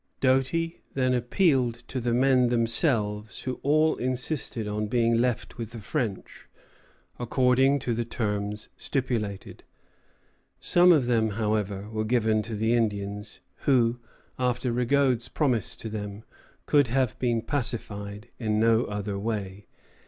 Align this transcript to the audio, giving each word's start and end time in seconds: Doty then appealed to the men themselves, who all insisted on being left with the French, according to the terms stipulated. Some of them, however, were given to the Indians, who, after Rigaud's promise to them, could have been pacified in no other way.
Doty 0.19 0.81
then 0.95 1.13
appealed 1.13 1.75
to 1.89 1.99
the 1.99 2.11
men 2.11 2.49
themselves, 2.49 3.41
who 3.41 3.59
all 3.61 3.97
insisted 3.97 4.67
on 4.67 4.87
being 4.87 5.13
left 5.21 5.59
with 5.59 5.73
the 5.73 5.79
French, 5.79 6.47
according 7.19 7.77
to 7.77 7.93
the 7.93 8.03
terms 8.03 8.69
stipulated. 8.77 9.63
Some 10.59 10.91
of 10.91 11.05
them, 11.05 11.29
however, 11.37 11.87
were 11.91 12.03
given 12.03 12.41
to 12.41 12.55
the 12.55 12.73
Indians, 12.73 13.41
who, 13.67 13.99
after 14.39 14.71
Rigaud's 14.71 15.29
promise 15.29 15.75
to 15.75 15.87
them, 15.87 16.23
could 16.65 16.87
have 16.87 17.19
been 17.19 17.43
pacified 17.43 18.29
in 18.39 18.59
no 18.59 18.85
other 18.85 19.19
way. 19.19 19.67